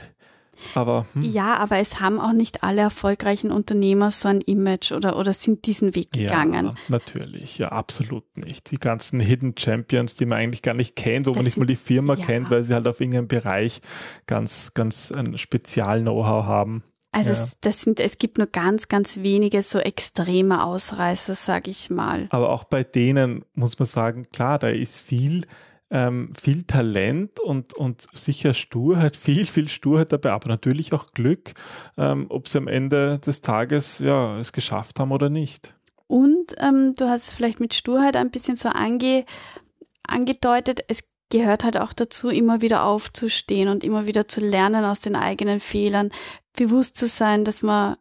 aber, 0.74 1.06
hm. 1.14 1.22
Ja, 1.22 1.56
aber 1.56 1.78
es 1.78 2.00
haben 2.00 2.20
auch 2.20 2.32
nicht 2.32 2.62
alle 2.62 2.82
erfolgreichen 2.82 3.50
Unternehmer 3.50 4.10
so 4.10 4.28
ein 4.28 4.40
Image 4.40 4.92
oder, 4.92 5.16
oder 5.18 5.32
sind 5.32 5.66
diesen 5.66 5.94
Weg 5.94 6.12
gegangen. 6.12 6.66
Ja, 6.66 6.74
natürlich, 6.88 7.58
ja, 7.58 7.68
absolut 7.68 8.24
nicht. 8.36 8.70
Die 8.70 8.78
ganzen 8.78 9.20
Hidden 9.20 9.54
Champions, 9.58 10.14
die 10.14 10.26
man 10.26 10.38
eigentlich 10.38 10.62
gar 10.62 10.74
nicht 10.74 10.96
kennt, 10.96 11.26
wo 11.26 11.30
das 11.30 11.36
man 11.36 11.44
nicht 11.44 11.54
sind, 11.54 11.60
mal 11.62 11.66
die 11.66 11.76
Firma 11.76 12.14
ja. 12.14 12.24
kennt, 12.24 12.50
weil 12.50 12.62
sie 12.62 12.74
halt 12.74 12.86
auf 12.88 13.00
irgendeinem 13.00 13.28
Bereich 13.28 13.80
ganz, 14.26 14.72
ganz 14.74 15.12
ein 15.12 15.38
Spezial-Know-how 15.38 16.44
haben. 16.44 16.82
Also 17.12 17.32
Ja. 17.32 17.38
es, 17.38 17.58
das 17.60 17.80
sind, 17.80 18.00
es 18.00 18.18
gibt 18.18 18.38
nur 18.38 18.48
ganz, 18.48 18.88
ganz 18.88 19.18
wenige 19.18 19.62
so 19.62 19.78
extreme 19.78 20.64
Ausreißer, 20.64 21.34
sag 21.34 21.66
ich 21.66 21.88
mal. 21.90 22.26
Aber 22.30 22.50
auch 22.50 22.64
bei 22.64 22.84
denen 22.84 23.44
muss 23.54 23.78
man 23.78 23.86
sagen, 23.86 24.24
klar, 24.30 24.58
da 24.58 24.68
ist 24.68 24.98
viel, 24.98 25.46
ähm, 25.90 26.32
viel 26.40 26.64
Talent 26.64 27.40
und, 27.40 27.74
und 27.74 28.06
sicher 28.12 28.54
Sturheit, 28.54 29.16
viel, 29.16 29.44
viel 29.44 29.68
Sturheit 29.68 30.12
dabei, 30.12 30.32
aber 30.32 30.48
natürlich 30.48 30.92
auch 30.92 31.12
Glück, 31.12 31.54
ähm, 31.96 32.26
ob 32.28 32.48
sie 32.48 32.58
am 32.58 32.68
Ende 32.68 33.18
des 33.20 33.40
Tages 33.40 33.98
ja, 33.98 34.38
es 34.38 34.52
geschafft 34.52 35.00
haben 35.00 35.12
oder 35.12 35.30
nicht. 35.30 35.74
Und 36.06 36.54
ähm, 36.58 36.94
du 36.96 37.08
hast 37.08 37.30
vielleicht 37.30 37.60
mit 37.60 37.74
Sturheit 37.74 38.16
ein 38.16 38.30
bisschen 38.30 38.56
so 38.56 38.70
ange, 38.70 39.24
angedeutet, 40.02 40.80
es 40.88 41.08
gehört 41.30 41.64
halt 41.64 41.76
auch 41.76 41.92
dazu, 41.92 42.28
immer 42.30 42.62
wieder 42.62 42.84
aufzustehen 42.84 43.68
und 43.68 43.84
immer 43.84 44.06
wieder 44.06 44.28
zu 44.28 44.40
lernen 44.40 44.84
aus 44.84 45.00
den 45.00 45.16
eigenen 45.16 45.60
Fehlern, 45.60 46.10
bewusst 46.56 46.96
zu 46.96 47.06
sein, 47.06 47.44
dass 47.44 47.62
man, 47.62 47.96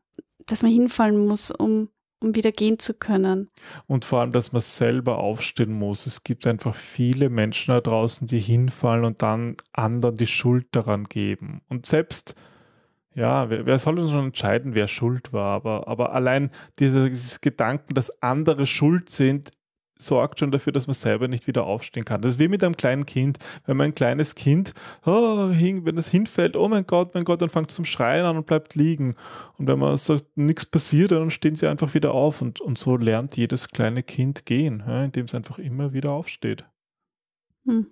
dass 0.46 0.62
man 0.62 0.72
hinfallen 0.72 1.28
muss, 1.28 1.52
um, 1.52 1.90
um 2.20 2.36
wieder 2.36 2.52
gehen 2.52 2.80
zu 2.80 2.94
können. 2.94 3.50
Und 3.86 4.06
vor 4.06 4.22
allem, 4.22 4.32
dass 4.32 4.52
man 4.52 4.62
selber 4.62 5.20
aufstehen 5.20 5.72
muss. 5.72 6.06
Es 6.06 6.24
gibt 6.24 6.48
einfach 6.48 6.74
viele 6.74 7.30
Menschen 7.30 7.74
da 7.74 7.82
draußen, 7.82 8.28
die 8.28 8.40
hinfallen 8.40 9.06
und 9.06 9.22
dann 9.22 9.58
anderen 9.74 10.16
die 10.16 10.26
Schuld 10.26 10.68
daran 10.72 11.06
geben. 11.06 11.62
Und 11.70 11.86
selbst, 11.86 12.36
ja, 13.14 13.50
wer, 13.50 13.66
wer 13.66 13.78
soll 13.78 13.96
denn 13.96 14.10
schon 14.10 14.26
entscheiden, 14.28 14.74
wer 14.74 14.88
schuld 14.88 15.34
war? 15.34 15.56
Aber, 15.56 15.88
aber 15.88 16.14
allein 16.14 16.50
diese, 16.80 17.10
dieses 17.10 17.42
Gedanken, 17.42 17.94
dass 17.94 18.22
andere 18.24 18.66
schuld 18.66 19.10
sind, 19.10 19.52
sorgt 19.98 20.40
schon 20.40 20.52
dafür, 20.52 20.74
dass 20.74 20.88
man 20.88 20.94
selber 20.94 21.28
nicht 21.28 21.48
wieder 21.48 21.66
aufstehen 21.66 22.06
kann. 22.06 22.22
Das 22.22 22.36
ist 22.36 22.40
wie 22.40 22.48
mit 22.48 22.64
einem 22.64 22.78
kleinen 22.78 23.06
Kind. 23.06 23.38
Wenn 23.66 23.78
man 23.78 23.88
ein 23.88 23.96
kleines 23.96 24.36
Kind, 24.36 24.74
oh, 25.06 25.50
hin, 25.50 25.86
wenn 25.86 25.98
es 25.98 26.10
hinfällt, 26.10 26.56
oh 26.56 26.68
mein 26.68 26.86
Gott, 26.86 27.14
mein 27.14 27.24
Gott, 27.24 27.42
dann 27.42 27.50
fängt 27.50 27.70
es 27.70 27.76
zum 27.76 27.86
Schreien 27.86 28.26
an 28.26 28.38
und 28.38 28.46
bleibt 28.46 28.76
liegen. 28.76 29.16
Und 29.58 29.68
wenn 29.68 29.80
man 29.80 29.98
sagt, 29.98 30.26
nichts 30.38 30.66
passiert, 30.66 31.12
dann 31.12 31.32
stehen 31.32 31.56
sie 31.56 31.68
einfach 31.68 31.94
wieder 31.94 32.14
auf. 32.14 32.42
Und, 32.42 32.62
und 32.62 32.78
so 32.78 32.98
lernt 32.98 33.38
jedes 33.38 33.70
kleine 33.70 34.04
Kind 34.04 34.46
gehen, 34.46 34.84
ja, 34.86 35.04
indem 35.04 35.26
es 35.26 35.36
einfach 35.36 35.60
immer 35.60 35.94
wieder 35.94 36.12
aufsteht. 36.12 36.66
Hm. 37.66 37.88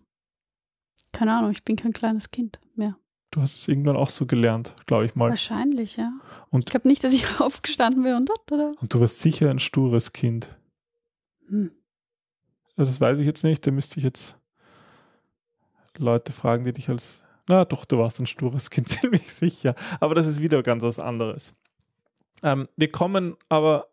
Keine 1.12 1.34
Ahnung, 1.38 1.52
ich 1.52 1.64
bin 1.64 1.76
kein 1.76 1.94
kleines 1.94 2.32
Kind 2.32 2.60
mehr. 2.76 2.98
Du 3.32 3.42
hast 3.42 3.58
es 3.58 3.68
irgendwann 3.68 3.98
auch 3.98 4.10
so 4.10 4.26
gelernt, 4.26 4.74
glaube 4.86 5.06
ich 5.06 5.16
mal. 5.16 5.30
Wahrscheinlich, 5.30 5.98
ja. 5.98 6.14
Und- 6.52 6.62
ich 6.62 6.72
glaube 6.72 6.88
nicht, 6.88 7.04
dass 7.04 7.14
ich 7.14 7.26
aufgestanden 7.42 8.04
bin 8.04 8.16
und 8.16 8.30
das, 8.30 8.38
oder? 8.52 8.74
Und 8.80 8.94
du 8.94 9.00
warst 9.02 9.20
sicher 9.20 9.50
ein 9.50 9.60
stures 9.60 10.14
Kind. 10.14 10.50
Hm. 11.48 11.72
Das 12.76 13.00
weiß 13.00 13.20
ich 13.20 13.26
jetzt 13.26 13.44
nicht, 13.44 13.66
da 13.66 13.72
müsste 13.72 13.98
ich 13.98 14.04
jetzt 14.04 14.38
Leute 15.98 16.32
fragen, 16.32 16.64
die 16.64 16.74
dich 16.74 16.90
als. 16.90 17.22
Na 17.48 17.64
doch, 17.64 17.86
du 17.86 17.98
warst 18.00 18.20
ein 18.20 18.28
stures 18.28 18.70
Kind, 18.70 18.90
ziemlich 18.90 19.32
sicher. 19.32 19.76
Aber 20.00 20.16
das 20.16 20.28
ist 20.28 20.42
wieder 20.42 20.64
ganz 20.64 20.84
was 20.84 21.00
anderes. 21.00 21.54
Ähm, 22.44 22.68
wir 22.76 22.92
kommen 22.92 23.36
aber 23.50 23.88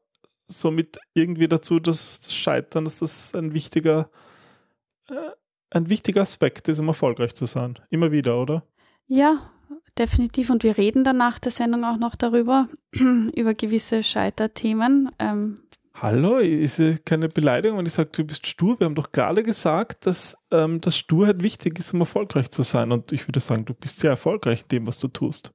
somit 0.49 0.99
irgendwie 1.15 1.49
dazu, 1.49 1.79
dass 1.79 2.21
das 2.21 2.35
Scheitern, 2.35 2.85
dass 2.85 2.99
das 2.99 3.35
ein 3.35 3.55
wichtiger, 3.55 4.11
äh, 5.09 5.31
ein 5.71 5.89
wichtiger 5.89 6.23
Aspekt 6.23 6.69
ist, 6.69 6.79
um 6.79 6.89
erfolgreich 6.89 7.35
zu 7.35 7.47
sein. 7.47 7.79
Immer 7.91 8.11
wieder, 8.11 8.39
oder? 8.39 8.65
Ja, 9.07 9.51
definitiv. 9.99 10.51
Und 10.51 10.65
wir 10.65 10.77
reden 10.77 11.05
dann 11.05 11.17
nach 11.17 11.39
der 11.39 11.53
Sendung 11.53 11.85
auch 11.85 11.99
noch 11.99 12.17
darüber, 12.17 12.69
über 12.93 13.55
gewisse 13.55 14.03
Scheiterthemen. 14.03 15.11
Ähm, 15.19 15.57
Hallo, 15.95 16.39
ist 16.39 16.79
ja 16.79 16.97
keine 17.05 17.29
Beleidigung, 17.29 17.79
wenn 17.79 17.87
ich 17.87 17.93
sage, 17.93 18.09
du 18.13 18.25
bist 18.25 18.47
stur. 18.47 18.81
Wir 18.81 18.87
haben 18.87 18.95
doch 18.95 19.13
gerade 19.13 19.43
gesagt, 19.43 20.07
dass, 20.07 20.37
ähm, 20.51 20.81
dass 20.81 20.97
Sturheit 20.97 21.43
wichtig 21.43 21.79
ist, 21.79 21.93
um 21.93 22.01
erfolgreich 22.01 22.51
zu 22.51 22.63
sein. 22.63 22.91
Und 22.93 23.13
ich 23.13 23.29
würde 23.29 23.41
sagen, 23.41 23.67
du 23.67 23.75
bist 23.75 23.99
sehr 24.01 24.11
erfolgreich 24.11 24.63
in 24.63 24.69
dem, 24.69 24.87
was 24.87 24.99
du 24.99 25.09
tust. 25.09 25.53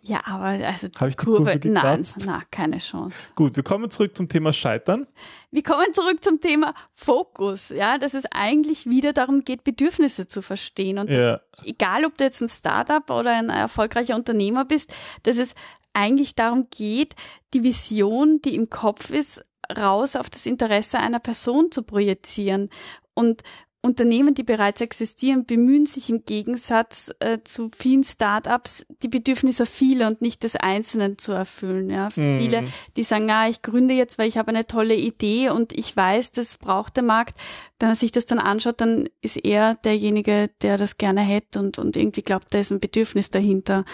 ja, 0.00 0.20
aber 0.26 0.44
also 0.66 0.88
die 0.88 1.04
ich 1.08 1.16
die 1.16 1.24
Kurve, 1.24 1.44
Kurve 1.44 1.68
nein, 1.68 1.74
gekratzt? 1.74 2.22
na, 2.24 2.42
keine 2.50 2.78
Chance. 2.78 3.16
Gut, 3.34 3.56
wir 3.56 3.62
kommen 3.64 3.90
zurück 3.90 4.16
zum 4.16 4.28
Thema 4.28 4.52
Scheitern. 4.52 5.06
Wir 5.50 5.62
kommen 5.64 5.92
zurück 5.92 6.22
zum 6.22 6.40
Thema 6.40 6.72
Fokus, 6.94 7.70
ja, 7.70 7.98
dass 7.98 8.14
es 8.14 8.24
eigentlich 8.30 8.86
wieder 8.86 9.12
darum 9.12 9.44
geht, 9.44 9.64
Bedürfnisse 9.64 10.28
zu 10.28 10.40
verstehen. 10.40 10.98
Und 10.98 11.10
Ja. 11.10 11.40
das, 11.56 11.66
egal, 11.66 12.04
ob 12.04 12.16
du 12.16 12.24
jetzt 12.24 12.40
ein 12.40 12.48
Startup 12.48 13.10
oder 13.10 13.36
ein 13.36 13.50
erfolgreicher 13.50 14.14
Unternehmer 14.14 14.64
bist, 14.64 14.94
dass 15.24 15.36
es 15.36 15.54
eigentlich 15.92 16.36
darum 16.36 16.68
geht, 16.70 17.16
die 17.52 17.64
Vision, 17.64 18.40
die 18.42 18.54
im 18.54 18.70
Kopf 18.70 19.10
ist, 19.10 19.44
raus 19.76 20.16
auf 20.16 20.30
das 20.30 20.46
Interesse 20.46 20.98
einer 20.98 21.20
Person 21.20 21.70
zu 21.70 21.82
projizieren. 21.82 22.70
Und 23.14 23.42
Unternehmen, 23.82 24.34
die 24.34 24.42
bereits 24.42 24.82
existieren, 24.82 25.46
bemühen 25.46 25.86
sich 25.86 26.10
im 26.10 26.24
Gegensatz 26.26 27.10
äh, 27.20 27.38
zu 27.44 27.70
vielen 27.74 28.04
Startups, 28.04 28.84
die 29.02 29.08
Bedürfnisse 29.08 29.64
vieler 29.64 30.08
und 30.08 30.20
nicht 30.20 30.42
des 30.42 30.56
Einzelnen 30.56 31.16
zu 31.16 31.32
erfüllen. 31.32 31.88
Ja. 31.88 32.10
Viele, 32.10 32.64
die 32.96 33.02
sagen, 33.02 33.28
ja, 33.30 33.48
ich 33.48 33.62
gründe 33.62 33.94
jetzt, 33.94 34.18
weil 34.18 34.28
ich 34.28 34.36
habe 34.36 34.48
eine 34.50 34.66
tolle 34.66 34.96
Idee 34.96 35.48
und 35.48 35.72
ich 35.72 35.96
weiß, 35.96 36.32
das 36.32 36.58
braucht 36.58 36.96
der 36.96 37.04
Markt. 37.04 37.38
Wenn 37.78 37.88
man 37.88 37.96
sich 37.96 38.12
das 38.12 38.26
dann 38.26 38.38
anschaut, 38.38 38.82
dann 38.82 39.08
ist 39.22 39.38
er 39.38 39.76
derjenige, 39.76 40.50
der 40.60 40.76
das 40.76 40.98
gerne 40.98 41.22
hätte 41.22 41.58
und, 41.58 41.78
und 41.78 41.96
irgendwie 41.96 42.22
glaubt, 42.22 42.52
da 42.52 42.58
ist 42.58 42.70
ein 42.70 42.80
Bedürfnis 42.80 43.30
dahinter. 43.30 43.86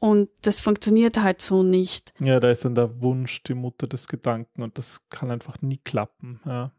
Und 0.00 0.30
das 0.42 0.60
funktioniert 0.60 1.20
halt 1.20 1.42
so 1.42 1.62
nicht. 1.62 2.12
Ja, 2.20 2.38
da 2.38 2.50
ist 2.50 2.64
dann 2.64 2.76
der 2.76 3.00
Wunsch 3.02 3.42
die 3.42 3.54
Mutter 3.54 3.88
des 3.88 4.06
Gedanken 4.06 4.62
und 4.62 4.78
das 4.78 5.00
kann 5.10 5.30
einfach 5.30 5.60
nie 5.60 5.78
klappen. 5.78 6.40
Ja. 6.44 6.72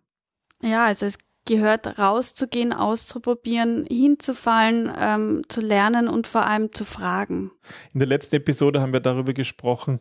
Ja, 0.61 0.85
also 0.85 1.05
es 1.05 1.17
gehört 1.45 1.99
rauszugehen, 1.99 2.73
auszuprobieren, 2.73 3.85
hinzufallen, 3.85 4.91
ähm, 4.97 5.41
zu 5.49 5.61
lernen 5.61 6.07
und 6.07 6.27
vor 6.27 6.45
allem 6.45 6.71
zu 6.71 6.85
fragen. 6.85 7.51
In 7.93 7.99
der 7.99 8.07
letzten 8.07 8.35
Episode 8.35 8.81
haben 8.81 8.93
wir 8.93 8.99
darüber 8.99 9.33
gesprochen, 9.33 9.99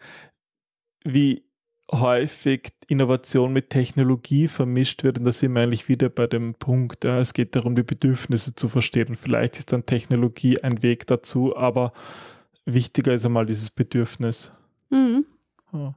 wie 1.04 1.44
häufig 1.90 2.72
Innovation 2.86 3.52
mit 3.52 3.70
Technologie 3.70 4.46
vermischt 4.46 5.04
wird 5.04 5.18
und 5.18 5.24
da 5.24 5.32
sind 5.32 5.54
wir 5.54 5.62
eigentlich 5.62 5.88
wieder 5.88 6.10
bei 6.10 6.26
dem 6.26 6.54
Punkt, 6.54 7.04
ja, 7.06 7.18
es 7.18 7.32
geht 7.32 7.56
darum, 7.56 7.74
die 7.74 7.82
Bedürfnisse 7.82 8.54
zu 8.54 8.68
verstehen 8.68 9.08
und 9.08 9.16
vielleicht 9.16 9.58
ist 9.58 9.72
dann 9.72 9.86
Technologie 9.86 10.60
ein 10.62 10.82
Weg 10.82 11.06
dazu, 11.06 11.56
aber 11.56 11.92
wichtiger 12.74 13.14
ist 13.14 13.24
einmal 13.24 13.46
dieses 13.46 13.70
Bedürfnis. 13.70 14.52
Mhm. 14.90 15.26
Ja. 15.72 15.94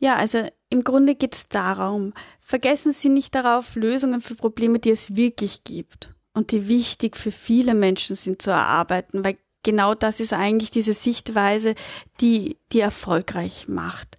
Ja, 0.00 0.16
also 0.16 0.48
im 0.70 0.84
Grunde 0.84 1.14
geht 1.14 1.34
es 1.34 1.48
darum, 1.48 2.12
vergessen 2.40 2.92
Sie 2.92 3.08
nicht 3.08 3.34
darauf, 3.34 3.74
Lösungen 3.74 4.20
für 4.20 4.36
Probleme, 4.36 4.78
die 4.78 4.90
es 4.90 5.16
wirklich 5.16 5.64
gibt 5.64 6.14
und 6.34 6.52
die 6.52 6.68
wichtig 6.68 7.16
für 7.16 7.32
viele 7.32 7.74
Menschen 7.74 8.14
sind 8.14 8.40
zu 8.40 8.50
erarbeiten, 8.50 9.24
weil 9.24 9.38
genau 9.64 9.94
das 9.94 10.20
ist 10.20 10.32
eigentlich 10.32 10.70
diese 10.70 10.94
Sichtweise, 10.94 11.74
die, 12.20 12.58
die 12.72 12.80
erfolgreich 12.80 13.66
macht. 13.66 14.18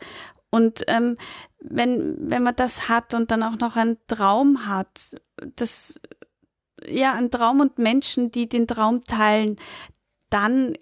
Und 0.50 0.84
ähm, 0.88 1.18
wenn, 1.60 2.29
wenn 2.29 2.44
man 2.44 2.56
das 2.56 2.89
hat 2.89 3.13
und 3.13 3.32
dann 3.32 3.44
auch 3.44 3.58
noch 3.58 3.75
einen 3.75 3.98
Traum 4.08 4.68
hat, 4.68 5.15
das, 5.56 6.00
ja, 6.86 7.13
ein 7.13 7.32
Traum 7.32 7.62
und 7.62 7.77
Menschen, 7.77 8.32
die 8.32 8.50
den 8.50 8.68
Traum 8.68 9.03
teilen, 9.06 9.58
dann 10.29 10.74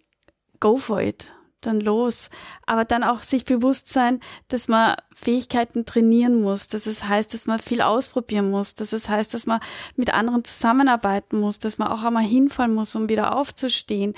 go 0.59 0.77
for 0.77 1.01
it, 1.01 1.25
dann 1.61 1.81
los. 1.81 2.29
Aber 2.65 2.85
dann 2.85 3.03
auch 3.03 3.21
sich 3.21 3.45
bewusst 3.45 3.89
sein, 3.89 4.19
dass 4.47 4.67
man 4.67 4.95
Fähigkeiten 5.13 5.85
trainieren 5.85 6.41
muss, 6.41 6.67
dass 6.67 6.85
es 6.85 7.07
heißt, 7.07 7.33
dass 7.33 7.47
man 7.47 7.59
viel 7.59 7.81
ausprobieren 7.81 8.51
muss, 8.51 8.75
dass 8.75 8.93
es 8.93 9.09
heißt, 9.09 9.33
dass 9.33 9.45
man 9.45 9.59
mit 9.95 10.13
anderen 10.13 10.43
zusammenarbeiten 10.43 11.39
muss, 11.39 11.59
dass 11.59 11.77
man 11.77 11.87
auch 11.87 12.03
einmal 12.03 12.23
hinfallen 12.23 12.73
muss, 12.75 12.95
um 12.95 13.09
wieder 13.09 13.35
aufzustehen. 13.35 14.13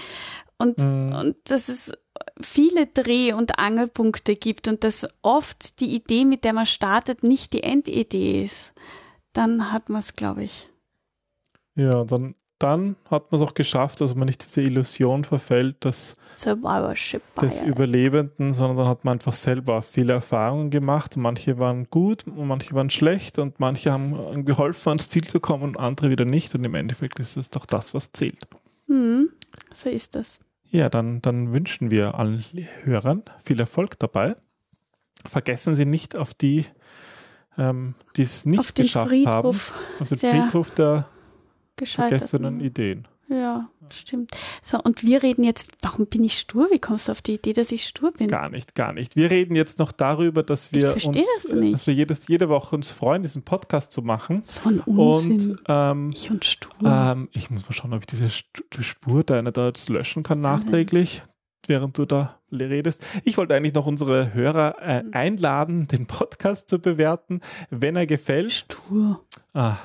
Und, 0.58 0.79
Mhm. 0.79 1.13
und 1.13 1.36
dass 1.46 1.69
es 1.69 1.93
viele 2.41 2.88
Dreh- 2.88 3.31
und 3.34 3.60
Angelpunkte 3.60 4.36
gibt 4.36 4.67
und 4.67 4.84
dass 4.84 5.08
oft 5.22 5.79
die 5.79 5.96
Idee, 5.96 6.25
mit 6.25 6.43
der 6.43 6.51
man 6.53 6.65
startet, 6.65 7.24
nicht 7.24 7.53
die 7.53 7.63
Endidee 7.63 8.43
ist. 8.43 8.74
Dann 9.31 9.72
hat 9.72 9.88
man 9.89 10.00
es, 10.00 10.15
glaube 10.17 10.43
ich. 10.43 10.67
Ja, 11.75 12.03
dann, 12.03 12.36
dann 12.60 12.98
hat 13.10 13.32
man 13.32 13.42
es 13.42 13.48
auch 13.48 13.54
geschafft, 13.54 14.01
dass 14.01 14.16
man 14.16 14.28
nicht 14.28 14.44
diese 14.44 14.62
Illusion 14.62 15.24
verfällt, 15.24 15.78
dass 15.80 16.18
Survivorship 16.36 17.22
des. 17.42 17.62
Überlebenden, 17.62 18.54
sondern 18.54 18.78
dann 18.78 18.88
hat 18.88 19.06
man 19.06 19.13
einfach 19.13 19.34
selber 19.34 19.82
viele 19.82 20.13
Erfahrungen 20.13 20.70
gemacht. 20.70 21.18
Manche 21.18 21.58
waren 21.58 21.89
gut 21.89 22.28
und 22.28 22.48
manche 22.48 22.74
waren 22.74 22.89
schlecht 22.89 23.39
und 23.39 23.60
manche 23.60 23.92
haben 23.92 24.46
geholfen, 24.46 24.89
ans 24.89 25.10
Ziel 25.10 25.24
zu 25.24 25.39
kommen 25.39 25.63
und 25.63 25.80
andere 25.80 26.10
wieder 26.10 26.25
nicht. 26.25 26.54
Und 26.54 26.63
im 26.66 26.75
Endeffekt 26.75 27.20
ist 27.20 27.38
es 27.38 27.50
doch 27.50 27.66
das, 27.66 27.94
was 27.94 28.12
zählt. 28.12 28.48
Hm, 28.88 29.30
so 29.72 29.89
ist 29.89 30.16
das. 30.16 30.39
Ja, 30.70 30.89
dann, 30.89 31.22
dann 31.22 31.51
wünschen 31.51 31.92
wir 31.92 32.16
allen 32.16 32.44
Hörern 32.84 33.24
viel 33.44 33.60
Erfolg 33.60 33.98
dabei. 34.00 34.36
Vergessen 35.25 35.75
Sie 35.75 35.86
nicht 35.86 36.18
auf 36.18 36.34
die, 36.34 36.66
ähm, 37.58 37.96
die 38.16 38.22
es 38.22 38.46
nicht 38.46 38.75
geschafft 38.75 39.10
Friedhof 39.10 39.34
haben, 39.34 39.48
auf 39.48 40.10
den 40.10 40.20
der 40.20 40.32
Friedhof 40.32 40.72
der 40.72 41.08
gescheitert. 41.80 42.20
vergessenen 42.20 42.60
Ideen. 42.60 43.08
Ja, 43.30 43.70
stimmt. 43.92 44.32
So, 44.64 44.80
und 44.80 45.04
wir 45.04 45.22
reden 45.22 45.44
jetzt, 45.44 45.72
warum 45.84 46.08
bin 46.08 46.24
ich 46.24 46.40
stur? 46.40 46.68
Wie 46.72 46.80
kommst 46.80 47.08
du 47.08 47.12
auf 47.12 47.22
die 47.22 47.36
Idee, 47.36 47.54
dass 47.54 47.72
ich 47.72 47.86
stur 47.86 48.12
bin? 48.12 48.28
Gar 48.28 48.50
nicht, 48.50 48.74
gar 48.74 48.92
nicht. 48.92 49.16
Wir 49.16 49.30
reden 49.30 49.56
jetzt 49.56 49.78
noch 49.78 49.92
darüber, 49.92 50.42
dass 50.42 50.74
wir 50.74 50.94
uns, 50.94 51.04
das 51.04 51.52
äh, 51.52 51.72
dass 51.72 51.86
wir 51.86 51.94
jedes, 51.94 52.28
jede 52.28 52.50
Woche 52.50 52.76
uns 52.76 52.90
freuen, 52.90 53.22
diesen 53.22 53.44
Podcast 53.44 53.92
zu 53.92 54.02
machen. 54.02 54.42
So 54.46 54.70
ein 54.70 54.80
Unsinn. 54.80 55.52
Und 55.52 55.64
ähm, 55.68 56.12
ich 56.16 56.32
und 56.32 56.44
stur. 56.44 56.74
ähm, 56.84 57.30
ich 57.32 57.52
muss 57.52 57.64
mal 57.70 57.74
schauen, 57.74 57.94
ob 57.94 58.00
ich 58.00 58.08
diese 58.08 58.30
Spur 58.30 59.24
deine 59.24 59.52
da 59.52 59.68
jetzt 59.68 59.90
löschen 59.90 60.24
kann 60.24 60.42
nachträglich. 60.42 61.22
Während 61.70 61.98
du 61.98 62.04
da 62.06 62.40
redest. 62.52 63.06
Ich 63.24 63.38
wollte 63.38 63.56
eigentlich 63.56 63.74
noch 63.74 63.86
unsere 63.86 64.34
Hörer 64.34 64.76
äh, 64.82 65.04
einladen, 65.12 65.88
den 65.88 66.08
Podcast 66.08 66.68
zu 66.70 66.80
bewerten, 66.80 67.40
wenn 67.70 67.96
er 67.96 68.06
gefällt. 68.06 68.52
Stur. 68.52 69.24
Ah, 69.54 69.78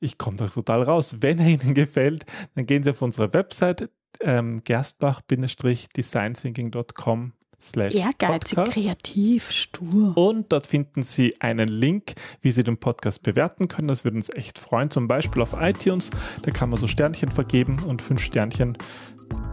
ich 0.00 0.18
komme 0.18 0.36
doch 0.36 0.50
total 0.50 0.82
raus. 0.82 1.16
Wenn 1.20 1.38
er 1.38 1.46
Ihnen 1.46 1.72
gefällt, 1.74 2.26
dann 2.54 2.66
gehen 2.66 2.82
Sie 2.82 2.90
auf 2.90 3.00
unsere 3.02 3.32
Website 3.32 3.88
ähm, 4.20 4.62
gerstbach-designthinking.com 4.64 7.32
slash 7.60 7.94
Ehrgeizig, 7.94 8.56
Podcast. 8.56 8.72
kreativ, 8.72 9.50
stur. 9.50 10.16
Und 10.16 10.52
dort 10.52 10.66
finden 10.66 11.02
Sie 11.02 11.40
einen 11.40 11.68
Link, 11.68 12.14
wie 12.40 12.52
Sie 12.52 12.62
den 12.62 12.78
Podcast 12.78 13.22
bewerten 13.22 13.68
können. 13.68 13.88
Das 13.88 14.04
würde 14.04 14.16
uns 14.16 14.30
echt 14.30 14.58
freuen. 14.58 14.90
Zum 14.90 15.08
Beispiel 15.08 15.42
auf 15.42 15.56
iTunes. 15.60 16.10
Da 16.42 16.50
kann 16.50 16.70
man 16.70 16.78
so 16.78 16.86
Sternchen 16.86 17.30
vergeben 17.30 17.78
und 17.88 18.02
fünf 18.02 18.22
Sternchen 18.22 18.78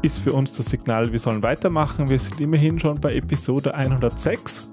ist 0.01 0.19
für 0.19 0.33
uns 0.33 0.53
das 0.53 0.67
Signal, 0.67 1.12
wir 1.12 1.19
sollen 1.19 1.41
weitermachen. 1.41 2.09
Wir 2.09 2.19
sind 2.19 2.39
immerhin 2.39 2.79
schon 2.79 3.01
bei 3.01 3.15
Episode 3.15 3.74
106 3.74 4.67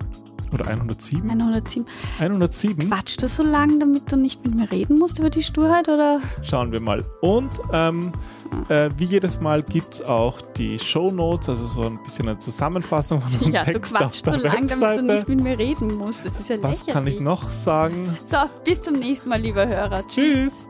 oder 0.54 0.66
107. 0.66 1.28
107. 1.28 1.86
107. 2.18 2.88
Quatschst 2.88 3.22
du 3.22 3.28
so 3.28 3.42
lange, 3.42 3.78
damit 3.78 4.10
du 4.10 4.16
nicht 4.16 4.44
mit 4.44 4.54
mir 4.54 4.70
reden 4.70 4.98
musst 4.98 5.18
über 5.18 5.30
die 5.30 5.42
Sturheit 5.42 5.88
oder? 5.88 6.20
Schauen 6.42 6.72
wir 6.72 6.80
mal. 6.80 7.04
Und 7.20 7.50
ähm, 7.72 8.12
äh, 8.68 8.90
wie 8.96 9.04
jedes 9.04 9.40
Mal 9.40 9.62
gibt 9.62 9.94
es 9.94 10.04
auch 10.04 10.40
die 10.56 10.78
Show 10.78 11.10
Notes, 11.10 11.48
also 11.48 11.66
so 11.66 11.82
ein 11.82 12.02
bisschen 12.02 12.28
eine 12.28 12.38
Zusammenfassung 12.38 13.20
von 13.20 13.38
dem 13.38 13.52
Ja, 13.52 13.64
du 13.64 13.72
Text 13.72 13.94
auf 13.94 14.00
quatschst 14.00 14.26
so 14.26 14.32
lange, 14.32 14.66
damit 14.66 14.98
du 14.98 15.02
nicht 15.02 15.28
mit 15.28 15.42
mir 15.42 15.58
reden 15.58 15.96
musst. 15.96 16.24
Das 16.24 16.38
ist 16.38 16.48
ja 16.48 16.56
Was 16.62 16.86
lächerlich. 16.86 16.94
kann 16.94 17.06
ich 17.06 17.20
noch 17.20 17.50
sagen? 17.50 18.16
So, 18.26 18.38
bis 18.64 18.82
zum 18.82 18.94
nächsten 18.94 19.28
Mal, 19.28 19.40
lieber 19.40 19.66
Hörer. 19.66 20.06
Tschüss. 20.08 20.66